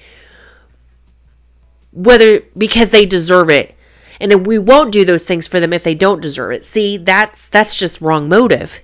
whether 1.93 2.41
because 2.57 2.91
they 2.91 3.05
deserve 3.05 3.51
it. 3.51 3.77
And 4.19 4.47
we 4.47 4.59
won't 4.59 4.91
do 4.91 5.05
those 5.05 5.27
things 5.27 5.47
for 5.47 5.61
them 5.61 5.75
if 5.75 5.85
they 5.85 5.95
don't 5.95 6.23
deserve 6.23 6.53
it. 6.53 6.65
See, 6.65 6.97
that's 6.97 7.51
that's 7.51 7.77
just 7.77 8.01
wrong 8.01 8.27
motive. 8.27 8.81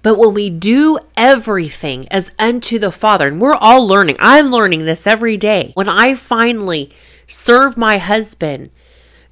But 0.00 0.16
when 0.16 0.32
we 0.32 0.48
do 0.48 0.98
everything 1.18 2.08
as 2.10 2.30
unto 2.38 2.78
the 2.78 2.92
Father, 2.92 3.28
and 3.28 3.42
we're 3.42 3.56
all 3.56 3.86
learning, 3.86 4.16
I'm 4.18 4.50
learning 4.50 4.86
this 4.86 5.06
every 5.06 5.36
day. 5.36 5.72
When 5.74 5.88
I 5.90 6.14
finally 6.14 6.90
serve 7.26 7.76
my 7.76 7.98
husband, 7.98 8.70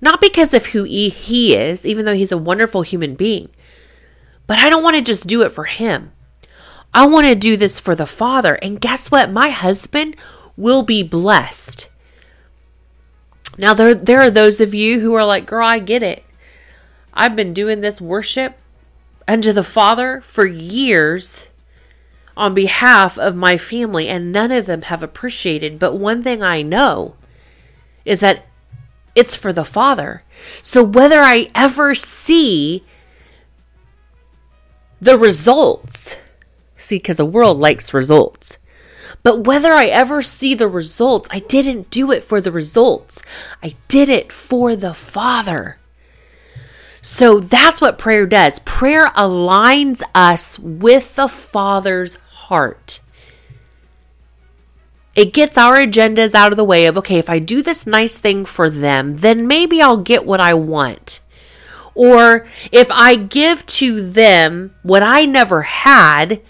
not 0.03 0.21
because 0.21 0.53
of 0.53 0.67
who 0.67 0.83
he 0.83 1.55
is, 1.55 1.87
even 1.87 2.05
though 2.05 2.15
he's 2.15 2.33
a 2.33 2.37
wonderful 2.37 2.83
human 2.83 3.15
being, 3.15 3.49
but 4.47 4.59
I 4.59 4.71
don't 4.71 4.83
want 4.83 4.97
to 4.97 5.03
just 5.03 5.27
do 5.27 5.43
it 5.43 5.53
for 5.53 5.65
him. 5.65 6.13
I 6.95 7.07
want 7.07 7.27
to 7.27 7.35
do 7.35 7.57
this 7.57 7.79
for 7.79 7.95
the 7.95 8.07
Father. 8.07 8.55
And 8.63 8.81
guess 8.81 9.11
what? 9.11 9.31
My 9.31 9.51
husband 9.51 10.17
will 10.57 10.83
be 10.83 11.03
blessed. 11.03 11.89
Now, 13.59 13.75
there, 13.75 13.95
there 13.95 14.21
are 14.21 14.31
those 14.31 14.61
of 14.61 14.75
you 14.75 15.01
who 15.01 15.15
are 15.15 15.25
like, 15.25 15.47
girl, 15.47 15.67
I 15.67 15.79
get 15.79 16.03
it. 16.03 16.25
I've 17.13 17.37
been 17.37 17.55
doing 17.55 17.81
this 17.81 18.01
worship 18.01 18.57
unto 19.27 19.53
the 19.53 19.65
Father 19.65 20.21
for 20.23 20.47
years 20.47 21.49
on 22.37 22.53
behalf 22.53 23.19
of 23.19 23.35
my 23.35 23.57
family, 23.57 24.09
and 24.09 24.31
none 24.31 24.53
of 24.53 24.67
them 24.67 24.83
have 24.83 25.03
appreciated. 25.03 25.79
But 25.79 25.95
one 25.95 26.23
thing 26.23 26.43
I 26.43 26.61
know 26.63 27.17
is 28.05 28.21
that 28.21 28.45
it's 29.15 29.35
for 29.35 29.53
the 29.53 29.65
Father. 29.65 30.23
So 30.61 30.85
whether 30.85 31.21
I 31.21 31.49
ever 31.55 31.95
see 31.95 32.85
the 35.07 35.17
results. 35.17 36.17
See, 36.77 36.97
because 36.97 37.17
the 37.17 37.25
world 37.25 37.59
likes 37.59 37.95
results. 37.95 38.59
But 39.23 39.47
whether 39.47 39.73
I 39.73 39.87
ever 39.87 40.21
see 40.21 40.53
the 40.53 40.67
results, 40.67 41.29
I 41.31 41.39
didn't 41.39 41.91
do 41.91 42.11
it 42.11 42.25
for 42.25 42.41
the 42.41 42.51
results. 42.51 43.23
I 43.63 43.77
did 43.87 44.09
it 44.09 44.33
for 44.33 44.75
the 44.75 44.95
Father. 44.95 45.79
So 47.01 47.39
that's 47.39 47.81
what 47.81 47.99
prayer 47.99 48.27
does. 48.27 48.59
Prayer 48.59 49.07
aligns 49.11 50.03
us 50.13 50.59
with 50.59 51.15
the 51.15 51.29
Father's 51.29 52.17
heart. 52.17 52.99
It 55.15 55.33
gets 55.33 55.57
our 55.57 55.77
agendas 55.77 56.35
out 56.35 56.53
of 56.53 56.57
the 56.57 56.65
way 56.65 56.87
of, 56.87 56.99
okay, 56.99 57.19
if 57.19 57.31
I 57.31 57.39
do 57.39 57.63
this 57.63 57.87
nice 57.87 58.19
thing 58.19 58.45
for 58.45 58.69
them, 58.69 59.19
then 59.19 59.47
maybe 59.47 59.81
I'll 59.81 59.99
get 59.99 60.27
what 60.27 60.41
I 60.41 60.55
want. 60.55 61.21
Or 61.97 62.47
if 62.71 62.91
I 62.93 63.17
give 63.17 63.65
to 63.67 64.03
them 64.03 64.75
what 64.83 65.03
I 65.03 65.25
never 65.25 65.63
had, 65.63 66.43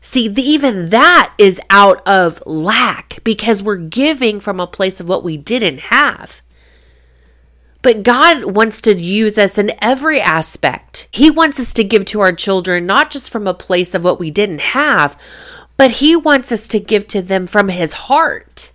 see, 0.00 0.28
the, 0.28 0.42
even 0.42 0.90
that 0.90 1.34
is 1.38 1.60
out 1.68 2.06
of 2.06 2.40
lack 2.46 3.18
because 3.24 3.64
we're 3.64 3.76
giving 3.76 4.38
from 4.38 4.60
a 4.60 4.68
place 4.68 5.00
of 5.00 5.08
what 5.08 5.24
we 5.24 5.36
didn't 5.36 5.80
have. 5.80 6.40
But 7.82 8.04
God 8.04 8.56
wants 8.56 8.80
to 8.82 8.94
use 8.94 9.36
us 9.38 9.58
in 9.58 9.72
every 9.82 10.20
aspect. 10.20 11.08
He 11.10 11.30
wants 11.30 11.58
us 11.58 11.72
to 11.74 11.82
give 11.82 12.04
to 12.06 12.20
our 12.20 12.32
children, 12.32 12.86
not 12.86 13.10
just 13.10 13.30
from 13.30 13.48
a 13.48 13.54
place 13.54 13.92
of 13.92 14.04
what 14.04 14.20
we 14.20 14.30
didn't 14.30 14.60
have, 14.60 15.20
but 15.76 15.92
He 15.92 16.14
wants 16.14 16.52
us 16.52 16.68
to 16.68 16.78
give 16.78 17.08
to 17.08 17.22
them 17.22 17.48
from 17.48 17.70
His 17.70 17.92
heart 17.92 18.70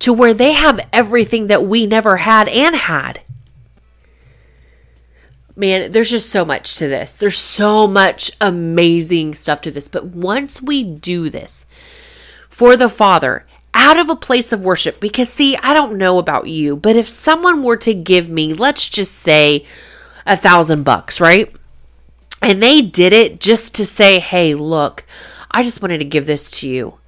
to 0.00 0.12
where 0.12 0.34
they 0.34 0.52
have 0.52 0.86
everything 0.92 1.46
that 1.46 1.64
we 1.64 1.86
never 1.86 2.18
had 2.18 2.48
and 2.48 2.76
had 2.76 3.22
man, 5.56 5.92
there's 5.92 6.10
just 6.10 6.30
so 6.30 6.44
much 6.44 6.76
to 6.76 6.88
this. 6.88 7.16
There's 7.16 7.38
so 7.38 7.86
much 7.86 8.32
amazing 8.40 9.34
stuff 9.34 9.60
to 9.62 9.70
this. 9.70 9.88
But 9.88 10.06
once 10.06 10.60
we 10.60 10.82
do 10.82 11.30
this 11.30 11.64
for 12.48 12.76
the 12.76 12.88
Father, 12.88 13.46
out 13.72 13.98
of 13.98 14.08
a 14.08 14.16
place 14.16 14.52
of 14.52 14.64
worship, 14.64 15.00
because 15.00 15.28
see, 15.28 15.56
I 15.56 15.74
don't 15.74 15.98
know 15.98 16.18
about 16.18 16.48
you, 16.48 16.76
but 16.76 16.96
if 16.96 17.08
someone 17.08 17.62
were 17.62 17.76
to 17.78 17.94
give 17.94 18.28
me, 18.28 18.54
let's 18.54 18.88
just 18.88 19.14
say, 19.14 19.66
a 20.26 20.36
thousand 20.36 20.84
bucks, 20.84 21.20
right? 21.20 21.54
And 22.40 22.62
they 22.62 22.80
did 22.80 23.12
it 23.12 23.40
just 23.40 23.74
to 23.76 23.86
say, 23.86 24.18
hey, 24.20 24.54
look, 24.54 25.04
I 25.50 25.62
just 25.62 25.82
wanted 25.82 25.98
to 25.98 26.04
give 26.04 26.26
this 26.26 26.50
to 26.52 26.68
you. 26.68 26.98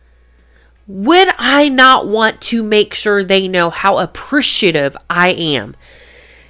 Would 0.87 1.29
I 1.37 1.69
not 1.69 2.07
want 2.07 2.41
to 2.43 2.63
make 2.63 2.95
sure 2.95 3.25
they 3.25 3.49
know 3.49 3.71
how 3.71 3.99
appreciative 3.99 4.97
I 5.11 5.31
am? 5.31 5.75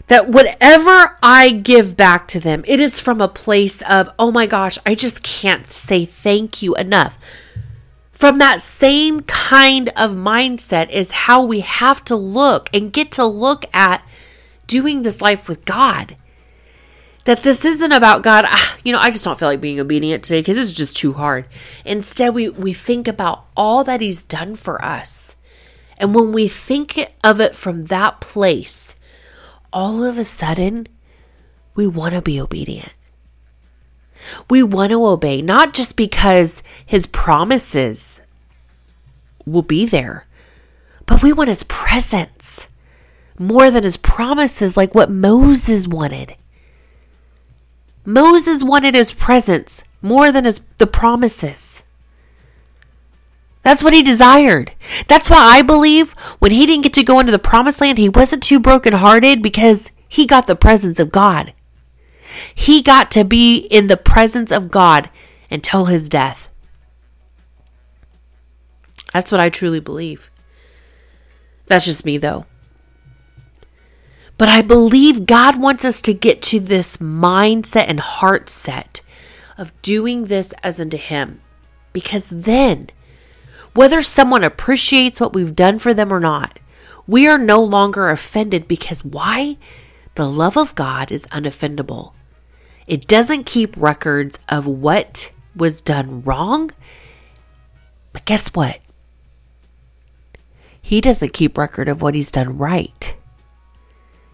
That 0.06 0.28
whatever 0.28 1.18
I 1.22 1.50
give 1.50 1.96
back 1.96 2.28
to 2.28 2.40
them, 2.40 2.64
it 2.66 2.80
is 2.80 3.00
from 3.00 3.20
a 3.20 3.28
place 3.28 3.82
of, 3.82 4.08
oh 4.18 4.30
my 4.30 4.46
gosh, 4.46 4.78
I 4.86 4.94
just 4.94 5.22
can't 5.22 5.70
say 5.72 6.04
thank 6.04 6.62
you 6.62 6.74
enough. 6.76 7.18
From 8.12 8.38
that 8.38 8.62
same 8.62 9.20
kind 9.20 9.90
of 9.90 10.12
mindset 10.12 10.88
is 10.90 11.10
how 11.12 11.42
we 11.44 11.60
have 11.60 12.04
to 12.04 12.16
look 12.16 12.70
and 12.72 12.92
get 12.92 13.12
to 13.12 13.26
look 13.26 13.66
at 13.74 14.06
doing 14.66 15.02
this 15.02 15.20
life 15.20 15.48
with 15.48 15.64
God. 15.64 16.16
That 17.24 17.42
this 17.42 17.64
isn't 17.64 17.92
about 17.92 18.22
God, 18.22 18.46
ah, 18.48 18.76
you 18.84 18.92
know, 18.92 19.00
I 19.00 19.10
just 19.10 19.24
don't 19.24 19.38
feel 19.38 19.48
like 19.48 19.60
being 19.60 19.80
obedient 19.80 20.22
today 20.22 20.40
because 20.40 20.56
it's 20.56 20.72
just 20.72 20.96
too 20.96 21.14
hard. 21.14 21.44
Instead, 21.84 22.34
we, 22.34 22.48
we 22.48 22.72
think 22.72 23.08
about 23.08 23.46
all 23.56 23.84
that 23.84 24.00
He's 24.00 24.22
done 24.22 24.54
for 24.54 24.82
us. 24.82 25.34
And 25.98 26.14
when 26.14 26.32
we 26.32 26.46
think 26.46 27.12
of 27.24 27.40
it 27.40 27.56
from 27.56 27.86
that 27.86 28.20
place, 28.20 28.95
all 29.72 30.04
of 30.04 30.18
a 30.18 30.24
sudden, 30.24 30.86
we 31.74 31.86
want 31.86 32.14
to 32.14 32.22
be 32.22 32.40
obedient. 32.40 32.92
We 34.50 34.62
want 34.62 34.90
to 34.90 35.04
obey, 35.06 35.42
not 35.42 35.74
just 35.74 35.96
because 35.96 36.62
his 36.86 37.06
promises 37.06 38.20
will 39.44 39.62
be 39.62 39.86
there, 39.86 40.26
but 41.04 41.22
we 41.22 41.32
want 41.32 41.48
his 41.48 41.62
presence 41.64 42.68
more 43.38 43.70
than 43.70 43.84
his 43.84 43.96
promises, 43.96 44.76
like 44.76 44.94
what 44.94 45.10
Moses 45.10 45.86
wanted. 45.86 46.34
Moses 48.04 48.62
wanted 48.62 48.94
his 48.94 49.12
presence 49.12 49.82
more 50.00 50.32
than 50.32 50.44
his 50.44 50.60
the 50.78 50.86
promises. 50.86 51.65
That's 53.66 53.82
what 53.82 53.94
he 53.94 54.00
desired. 54.04 54.74
That's 55.08 55.28
why 55.28 55.38
I 55.38 55.60
believe 55.60 56.12
when 56.38 56.52
he 56.52 56.66
didn't 56.66 56.84
get 56.84 56.92
to 56.92 57.02
go 57.02 57.18
into 57.18 57.32
the 57.32 57.38
promised 57.40 57.80
land, 57.80 57.98
he 57.98 58.08
wasn't 58.08 58.44
too 58.44 58.60
brokenhearted 58.60 59.42
because 59.42 59.90
he 60.06 60.24
got 60.24 60.46
the 60.46 60.54
presence 60.54 61.00
of 61.00 61.10
God. 61.10 61.52
He 62.54 62.80
got 62.80 63.10
to 63.10 63.24
be 63.24 63.56
in 63.56 63.88
the 63.88 63.96
presence 63.96 64.52
of 64.52 64.70
God 64.70 65.10
until 65.50 65.86
his 65.86 66.08
death. 66.08 66.48
That's 69.12 69.32
what 69.32 69.40
I 69.40 69.48
truly 69.48 69.80
believe. 69.80 70.30
That's 71.66 71.86
just 71.86 72.04
me, 72.04 72.18
though. 72.18 72.46
But 74.38 74.48
I 74.48 74.62
believe 74.62 75.26
God 75.26 75.60
wants 75.60 75.84
us 75.84 76.00
to 76.02 76.14
get 76.14 76.40
to 76.42 76.60
this 76.60 76.98
mindset 76.98 77.86
and 77.88 77.98
heart 77.98 78.48
set 78.48 79.00
of 79.58 79.72
doing 79.82 80.26
this 80.26 80.54
as 80.62 80.78
unto 80.78 80.98
Him. 80.98 81.40
Because 81.92 82.30
then 82.30 82.90
whether 83.76 84.02
someone 84.02 84.42
appreciates 84.42 85.20
what 85.20 85.32
we've 85.32 85.54
done 85.54 85.78
for 85.78 85.92
them 85.92 86.12
or 86.12 86.20
not, 86.20 86.58
we 87.06 87.28
are 87.28 87.38
no 87.38 87.62
longer 87.62 88.10
offended 88.10 88.66
because 88.66 89.04
why? 89.04 89.58
The 90.14 90.28
love 90.28 90.56
of 90.56 90.74
God 90.74 91.12
is 91.12 91.26
unoffendable. 91.26 92.12
It 92.86 93.06
doesn't 93.06 93.44
keep 93.44 93.76
records 93.76 94.38
of 94.48 94.66
what 94.66 95.32
was 95.54 95.80
done 95.80 96.22
wrong. 96.22 96.70
But 98.12 98.24
guess 98.24 98.48
what? 98.54 98.80
He 100.80 101.00
doesn't 101.00 101.32
keep 101.32 101.58
record 101.58 101.88
of 101.88 102.00
what 102.00 102.14
he's 102.14 102.30
done 102.30 102.56
right. 102.56 103.14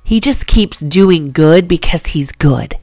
He 0.04 0.20
just 0.20 0.46
keeps 0.46 0.80
doing 0.80 1.32
good 1.32 1.66
because 1.66 2.08
he's 2.08 2.30
good. 2.30 2.76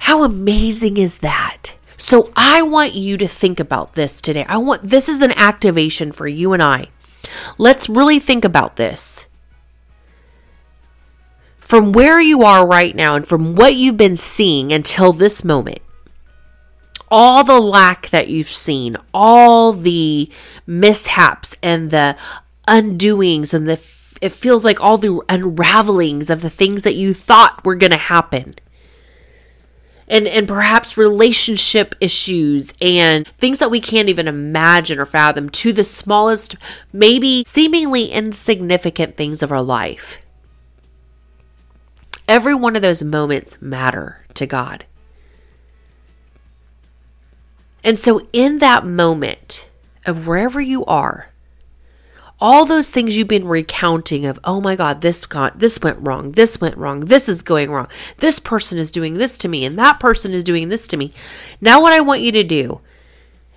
How 0.00 0.22
amazing 0.22 0.96
is 0.96 1.18
that? 1.18 1.75
So 1.96 2.30
I 2.36 2.62
want 2.62 2.94
you 2.94 3.16
to 3.18 3.26
think 3.28 3.58
about 3.58 3.94
this 3.94 4.20
today. 4.20 4.44
I 4.48 4.58
want 4.58 4.82
this 4.82 5.08
is 5.08 5.22
an 5.22 5.32
activation 5.32 6.12
for 6.12 6.26
you 6.26 6.52
and 6.52 6.62
I. 6.62 6.88
Let's 7.58 7.88
really 7.88 8.18
think 8.18 8.44
about 8.44 8.76
this. 8.76 9.26
from 11.66 11.90
where 11.90 12.20
you 12.20 12.44
are 12.44 12.64
right 12.64 12.94
now 12.94 13.16
and 13.16 13.26
from 13.26 13.56
what 13.56 13.74
you've 13.74 13.96
been 13.96 14.14
seeing 14.16 14.72
until 14.72 15.12
this 15.12 15.42
moment, 15.42 15.80
all 17.10 17.42
the 17.42 17.58
lack 17.58 18.08
that 18.10 18.28
you've 18.28 18.48
seen, 18.48 18.96
all 19.12 19.72
the 19.72 20.30
mishaps 20.64 21.56
and 21.64 21.90
the 21.90 22.16
undoings 22.68 23.52
and 23.52 23.68
the 23.68 23.80
it 24.22 24.32
feels 24.32 24.64
like 24.64 24.80
all 24.80 24.96
the 24.96 25.20
unravelings 25.28 26.30
of 26.30 26.40
the 26.40 26.48
things 26.48 26.84
that 26.84 26.94
you 26.94 27.12
thought 27.12 27.64
were 27.64 27.74
going 27.74 27.90
to 27.90 27.98
happen. 27.98 28.54
And 30.08 30.28
and 30.28 30.46
perhaps 30.46 30.96
relationship 30.96 31.94
issues 32.00 32.72
and 32.80 33.26
things 33.38 33.58
that 33.58 33.70
we 33.70 33.80
can't 33.80 34.08
even 34.08 34.28
imagine 34.28 35.00
or 35.00 35.06
fathom 35.06 35.48
to 35.50 35.72
the 35.72 35.82
smallest 35.82 36.54
maybe 36.92 37.42
seemingly 37.44 38.06
insignificant 38.06 39.16
things 39.16 39.42
of 39.42 39.50
our 39.50 39.62
life. 39.62 40.18
Every 42.28 42.54
one 42.54 42.76
of 42.76 42.82
those 42.82 43.02
moments 43.02 43.60
matter 43.60 44.24
to 44.34 44.46
God. 44.46 44.84
And 47.84 47.98
so, 47.98 48.26
in 48.32 48.58
that 48.58 48.84
moment 48.84 49.68
of 50.04 50.26
wherever 50.26 50.60
you 50.60 50.84
are, 50.86 51.30
all 52.38 52.66
those 52.66 52.90
things 52.90 53.16
you've 53.16 53.28
been 53.28 53.48
recounting 53.48 54.26
of, 54.26 54.38
oh 54.44 54.60
my 54.60 54.76
God, 54.76 55.00
this 55.00 55.24
got, 55.24 55.58
this 55.58 55.80
went 55.80 55.98
wrong, 56.00 56.32
this 56.32 56.60
went 56.60 56.76
wrong, 56.76 57.00
this 57.00 57.28
is 57.28 57.42
going 57.42 57.70
wrong, 57.70 57.88
this 58.18 58.38
person 58.38 58.78
is 58.78 58.90
doing 58.90 59.14
this 59.14 59.38
to 59.38 59.48
me, 59.48 59.64
and 59.64 59.78
that 59.78 59.98
person 59.98 60.32
is 60.32 60.44
doing 60.44 60.68
this 60.68 60.86
to 60.88 60.96
me. 60.96 61.12
Now, 61.60 61.80
what 61.80 61.92
I 61.92 62.00
want 62.00 62.20
you 62.20 62.32
to 62.32 62.44
do 62.44 62.80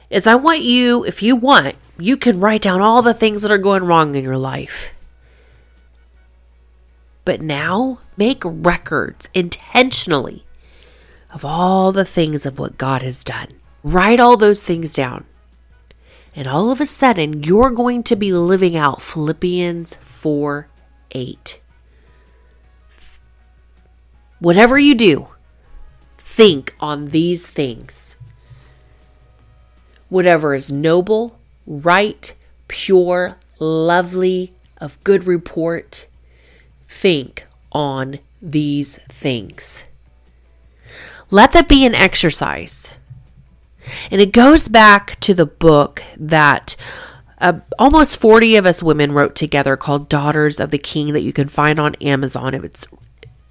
is, 0.09 0.25
I 0.25 0.35
want 0.35 0.61
you, 0.61 1.03
if 1.03 1.21
you 1.21 1.35
want, 1.35 1.75
you 1.97 2.15
can 2.15 2.39
write 2.39 2.61
down 2.61 2.81
all 2.81 3.01
the 3.01 3.13
things 3.13 3.41
that 3.41 3.51
are 3.51 3.57
going 3.57 3.83
wrong 3.83 4.15
in 4.15 4.23
your 4.23 4.37
life. 4.37 4.91
But 7.25 7.41
now, 7.41 7.99
make 8.15 8.41
records 8.43 9.29
intentionally 9.33 10.45
of 11.31 11.43
all 11.43 11.91
the 11.91 12.05
things 12.05 12.45
of 12.45 12.57
what 12.57 12.77
God 12.77 13.01
has 13.01 13.23
done. 13.23 13.49
Write 13.83 14.19
all 14.19 14.37
those 14.37 14.63
things 14.63 14.95
down. 14.95 15.25
And 16.35 16.47
all 16.47 16.71
of 16.71 16.79
a 16.79 16.85
sudden, 16.85 17.43
you're 17.43 17.71
going 17.71 18.03
to 18.03 18.15
be 18.15 18.31
living 18.31 18.75
out 18.75 19.01
Philippians 19.01 19.95
4 19.95 20.67
8. 21.11 21.59
Whatever 24.39 24.79
you 24.79 24.95
do, 24.95 25.27
think 26.17 26.75
on 26.79 27.09
these 27.09 27.47
things. 27.47 28.15
Whatever 30.07 30.55
is 30.55 30.71
noble, 30.71 31.37
right, 31.67 32.33
pure, 32.67 33.37
lovely, 33.59 34.53
of 34.77 35.03
good 35.03 35.27
report, 35.27 36.07
think 36.87 37.45
on 37.71 38.19
these 38.41 38.97
things. 39.09 39.83
Let 41.29 41.51
that 41.51 41.67
be 41.67 41.85
an 41.85 41.93
exercise. 41.93 42.93
And 44.11 44.21
it 44.21 44.31
goes 44.31 44.67
back 44.67 45.19
to 45.21 45.33
the 45.33 45.45
book 45.45 46.03
that 46.17 46.75
uh, 47.39 47.59
almost 47.77 48.17
40 48.17 48.57
of 48.57 48.65
us 48.65 48.83
women 48.83 49.11
wrote 49.11 49.35
together 49.35 49.77
called 49.77 50.09
Daughters 50.09 50.59
of 50.59 50.71
the 50.71 50.77
King 50.77 51.13
that 51.13 51.23
you 51.23 51.33
can 51.33 51.47
find 51.47 51.79
on 51.79 51.95
Amazon. 51.95 52.53
It's 52.53 52.85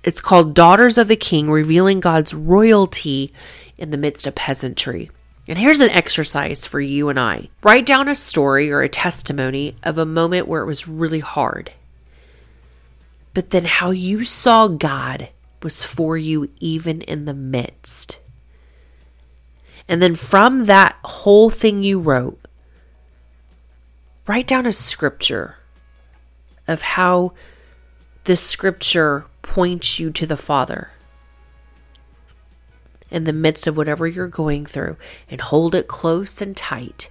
it's 0.05 0.21
called 0.21 0.55
Daughters 0.55 0.97
of 0.97 1.09
the 1.09 1.17
King 1.17 1.51
revealing 1.51 2.01
God's 2.01 2.33
royalty 2.33 3.33
in 3.77 3.91
the 3.91 3.99
midst 3.99 4.27
of 4.27 4.35
peasantry. 4.35 5.11
And 5.49 5.59
here's 5.59 5.81
an 5.81 5.91
exercise 5.91 6.67
for 6.67 6.81
you 6.81 7.09
and 7.09 7.19
I. 7.19 7.49
Write 7.63 7.87
down 7.87 8.07
a 8.07 8.15
story 8.15 8.71
or 8.71 8.83
a 8.83 8.89
testimony 8.89 9.77
of 9.83 9.97
a 9.97 10.05
moment 10.05 10.47
where 10.47 10.63
it 10.63 10.67
was 10.67 10.87
really 10.87 11.21
hard. 11.21 11.73
But 13.33 13.51
then 13.51 13.65
how 13.65 13.91
you 13.91 14.25
saw 14.25 14.69
God 14.69 15.31
was 15.63 15.83
for 15.83 16.17
you 16.17 16.51
even 16.61 17.01
in 17.03 17.25
the 17.25 17.35
midst. 17.35 18.19
And 19.89 20.03
then 20.03 20.15
from 20.15 20.67
that 20.67 20.97
whole 21.05 21.49
thing 21.49 21.83
you 21.83 21.99
wrote, 21.99 22.39
write 24.27 24.47
down 24.47 24.67
a 24.67 24.73
scripture 24.73 25.57
of 26.67 26.83
how 26.83 27.33
this 28.25 28.43
scripture 28.43 29.25
points 29.41 29.99
you 29.99 30.11
to 30.11 30.27
the 30.27 30.37
Father 30.37 30.91
in 33.11 33.25
the 33.25 33.33
midst 33.33 33.67
of 33.67 33.75
whatever 33.75 34.07
you're 34.07 34.29
going 34.29 34.67
through 34.67 34.99
and 35.31 35.41
hold 35.41 35.75
it 35.75 35.89
close 35.89 36.43
and 36.43 36.55
tight. 36.55 37.09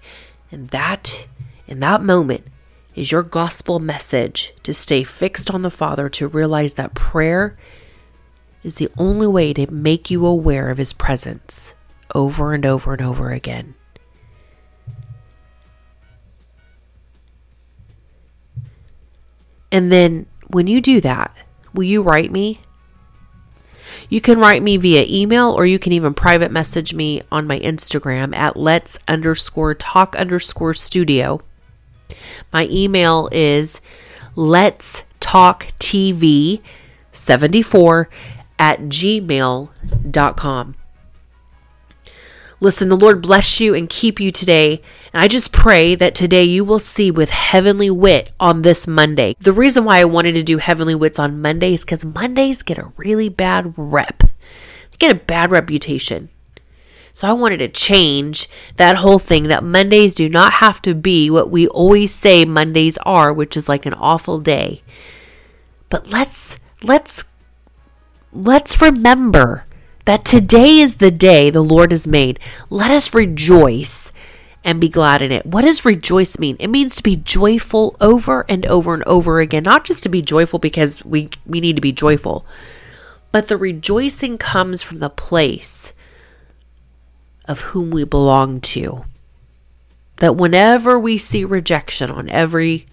And 0.51 0.69
that, 0.69 1.27
in 1.65 1.79
that 1.79 2.03
moment, 2.03 2.45
is 2.93 3.11
your 3.11 3.23
gospel 3.23 3.79
message 3.79 4.53
to 4.61 4.75
stay 4.75 5.03
fixed 5.03 5.51
on 5.51 5.63
the 5.63 5.71
Father, 5.71 6.09
to 6.09 6.27
realize 6.27 6.75
that 6.75 6.93
prayer 6.93 7.57
is 8.63 8.75
the 8.75 8.89
only 8.99 9.27
way 9.27 9.53
to 9.53 9.71
make 9.71 10.11
you 10.11 10.23
aware 10.23 10.69
of 10.69 10.77
His 10.77 10.93
presence 10.93 11.73
over 12.13 12.53
and 12.53 12.65
over 12.65 12.93
and 12.93 13.01
over 13.01 13.31
again. 13.31 13.75
And 19.71 19.91
then 19.91 20.25
when 20.47 20.67
you 20.67 20.81
do 20.81 21.01
that, 21.01 21.35
will 21.73 21.83
you 21.83 22.01
write 22.01 22.31
me? 22.31 22.61
You 24.09 24.21
can 24.21 24.39
write 24.39 24.63
me 24.63 24.77
via 24.77 25.05
email 25.07 25.51
or 25.51 25.65
you 25.65 25.77
can 25.77 25.91
even 25.91 26.13
private 26.13 26.51
message 26.51 26.93
me 26.93 27.21
on 27.31 27.45
my 27.45 27.59
Instagram 27.59 28.33
at 28.35 28.55
let's 28.55 28.97
underscore 29.07 29.75
talk 29.75 30.15
underscore 30.15 30.73
studio. 30.73 31.41
My 32.53 32.67
email 32.71 33.27
is 33.33 33.81
let's 34.35 35.03
talk 35.19 35.67
TV 35.79 36.61
74 37.11 38.09
at 38.57 38.79
gmail.com. 38.83 40.75
Listen, 42.59 42.89
the 42.89 42.97
Lord 42.97 43.21
bless 43.21 43.59
you 43.59 43.75
and 43.75 43.87
keep 43.87 44.19
you 44.19 44.31
today. 44.31 44.81
And 45.13 45.21
I 45.21 45.27
just 45.27 45.53
pray 45.53 45.93
that 45.93 46.15
today 46.15 46.43
you 46.43 46.65
will 46.65 46.79
see 46.79 47.11
with 47.11 47.29
heavenly 47.29 47.91
wit 47.91 48.31
on 48.39 48.63
this 48.63 48.87
Monday. 48.87 49.35
The 49.39 49.53
reason 49.53 49.85
why 49.85 49.99
I 49.99 50.05
wanted 50.05 50.33
to 50.33 50.43
do 50.43 50.57
heavenly 50.57 50.95
wits 50.95 51.19
on 51.19 51.41
Mondays 51.41 51.85
because 51.85 52.03
Mondays 52.03 52.63
get 52.63 52.79
a 52.79 52.91
really 52.97 53.29
bad 53.29 53.75
rep. 53.77 54.23
They 54.23 54.97
get 54.97 55.11
a 55.11 55.19
bad 55.19 55.51
reputation. 55.51 56.29
So 57.13 57.27
I 57.27 57.33
wanted 57.33 57.57
to 57.57 57.67
change 57.67 58.49
that 58.77 58.97
whole 58.97 59.19
thing 59.19 59.43
that 59.43 59.63
Mondays 59.63 60.15
do 60.15 60.27
not 60.27 60.53
have 60.53 60.81
to 60.83 60.95
be 60.95 61.29
what 61.29 61.51
we 61.51 61.67
always 61.67 62.13
say 62.13 62.43
Mondays 62.43 62.97
are, 63.05 63.31
which 63.31 63.55
is 63.55 63.69
like 63.69 63.85
an 63.85 63.95
awful 63.95 64.39
day. 64.39 64.81
But 65.89 66.09
let's 66.09 66.59
let's 66.83 67.23
let's 68.31 68.81
remember 68.81 69.66
that 70.07 70.23
today 70.23 70.79
is 70.79 70.95
the 70.95 71.11
day 71.11 71.49
the 71.49 71.61
Lord 71.61 71.91
has 71.91 72.07
made. 72.07 72.39
Let 72.69 72.91
us 72.91 73.13
rejoice 73.13 74.13
and 74.63 74.79
be 74.79 74.87
glad 74.87 75.21
in 75.21 75.33
it. 75.33 75.45
What 75.45 75.63
does 75.63 75.83
rejoice 75.83 76.39
mean? 76.39 76.55
It 76.59 76.69
means 76.69 76.95
to 76.95 77.03
be 77.03 77.17
joyful 77.17 77.93
over 77.99 78.45
and 78.47 78.65
over 78.67 78.93
and 78.93 79.03
over 79.03 79.41
again, 79.41 79.63
not 79.63 79.83
just 79.83 80.03
to 80.03 80.09
be 80.09 80.21
joyful 80.21 80.59
because 80.59 81.03
we 81.03 81.29
we 81.45 81.59
need 81.59 81.75
to 81.75 81.81
be 81.81 81.91
joyful, 81.91 82.45
but 83.33 83.49
the 83.49 83.57
rejoicing 83.57 84.37
comes 84.37 84.81
from 84.81 84.99
the 84.99 85.09
place 85.09 85.91
of 87.43 87.59
whom 87.59 87.91
we 87.91 88.05
belong 88.05 88.61
to. 88.61 89.03
That 90.17 90.37
whenever 90.37 90.97
we 90.97 91.17
see 91.17 91.43
rejection 91.43 92.09
on 92.09 92.29
every 92.29 92.85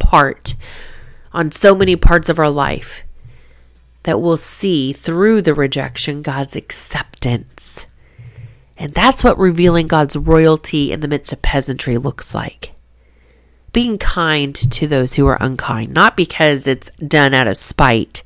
part, 0.00 0.56
on 1.32 1.52
so 1.52 1.76
many 1.76 1.94
parts 1.94 2.28
of 2.28 2.40
our 2.40 2.50
life, 2.50 3.04
that 4.04 4.20
we'll 4.20 4.36
see 4.36 4.92
through 4.92 5.42
the 5.42 5.54
rejection 5.54 6.22
God's 6.22 6.56
acceptance. 6.56 7.86
And 8.76 8.92
that's 8.94 9.22
what 9.22 9.38
revealing 9.38 9.86
God's 9.86 10.16
royalty 10.16 10.92
in 10.92 11.00
the 11.00 11.08
midst 11.08 11.32
of 11.32 11.42
peasantry 11.42 11.98
looks 11.98 12.34
like. 12.34 12.72
Being 13.72 13.96
kind 13.98 14.54
to 14.54 14.86
those 14.86 15.14
who 15.14 15.26
are 15.26 15.38
unkind, 15.40 15.94
not 15.94 16.16
because 16.16 16.66
it's 16.66 16.90
done 16.98 17.32
out 17.32 17.46
of 17.46 17.56
spite 17.56 18.22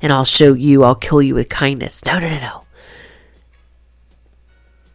and 0.00 0.12
I'll 0.12 0.24
show 0.24 0.52
you, 0.52 0.84
I'll 0.84 0.94
kill 0.94 1.22
you 1.22 1.34
with 1.34 1.48
kindness. 1.48 2.04
No, 2.04 2.18
no, 2.18 2.28
no, 2.28 2.38
no. 2.38 2.64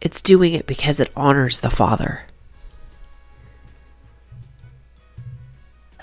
It's 0.00 0.20
doing 0.20 0.54
it 0.54 0.66
because 0.66 1.00
it 1.00 1.10
honors 1.16 1.60
the 1.60 1.70
Father. 1.70 2.22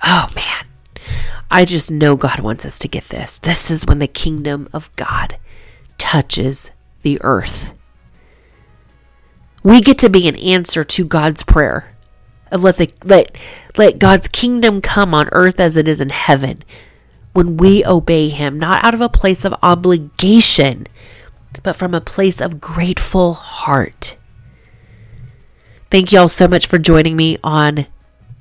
Oh, 0.03 0.29
man. 0.35 0.65
I 1.51 1.65
just 1.65 1.91
know 1.91 2.15
God 2.15 2.39
wants 2.39 2.65
us 2.65 2.79
to 2.79 2.87
get 2.87 3.09
this. 3.09 3.37
This 3.37 3.69
is 3.69 3.85
when 3.85 3.99
the 3.99 4.07
kingdom 4.07 4.69
of 4.71 4.89
God 4.95 5.37
touches 5.97 6.71
the 7.01 7.19
earth. 7.21 7.73
We 9.61 9.81
get 9.81 9.97
to 9.99 10.09
be 10.09 10.29
an 10.29 10.37
answer 10.37 10.85
to 10.85 11.05
God's 11.05 11.43
prayer 11.43 11.93
of 12.51 12.63
let 12.63 12.77
the 12.77 12.89
let 13.03 13.35
let 13.77 13.99
God's 13.99 14.29
kingdom 14.29 14.81
come 14.81 15.13
on 15.13 15.29
earth 15.33 15.59
as 15.59 15.75
it 15.75 15.87
is 15.87 15.99
in 16.01 16.09
heaven. 16.09 16.63
When 17.33 17.57
we 17.57 17.85
obey 17.85 18.29
him, 18.29 18.57
not 18.57 18.83
out 18.83 18.93
of 18.93 19.01
a 19.01 19.09
place 19.09 19.45
of 19.45 19.53
obligation, 19.61 20.87
but 21.63 21.75
from 21.75 21.93
a 21.93 22.01
place 22.01 22.41
of 22.41 22.59
grateful 22.59 23.33
heart. 23.33 24.17
Thank 25.89 26.11
you 26.11 26.19
all 26.19 26.29
so 26.29 26.47
much 26.47 26.65
for 26.65 26.77
joining 26.77 27.15
me 27.15 27.37
on 27.43 27.87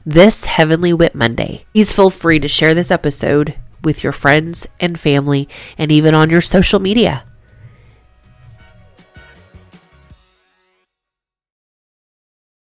this 0.05 0.45
Heavenly 0.47 0.93
Wit 0.93 1.15
Monday. 1.15 1.65
Please 1.73 1.93
feel 1.93 2.11
free 2.11 2.39
to 2.41 2.49
share 2.49 2.75
this 2.75 2.91
episode 2.91 3.57
with 3.83 4.03
your 4.03 4.13
friends 4.13 4.67
and 4.79 4.99
family, 4.99 5.49
and 5.79 5.91
even 5.91 6.15
on 6.15 6.31
your 6.31 6.41
social 6.41 6.81
media. 6.81 7.25